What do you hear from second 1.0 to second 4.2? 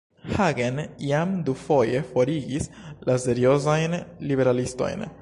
jam dufoje forigis la seriozajn